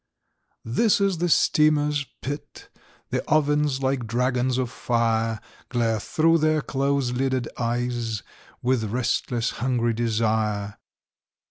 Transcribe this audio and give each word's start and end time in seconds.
"This 0.65 0.99
is 0.99 1.19
the 1.19 1.29
steamer's 1.29 2.07
pit. 2.23 2.69
The 3.11 3.23
ovens 3.29 3.83
like 3.83 4.07
dragons 4.07 4.57
of 4.57 4.71
fire 4.71 5.39
Glare 5.69 5.99
thro' 5.99 6.37
their 6.39 6.63
close 6.63 7.11
lidded 7.11 7.47
eyes 7.59 8.23
With 8.63 8.85
restless 8.85 9.51
hungry 9.61 9.93
desire. 9.93 10.79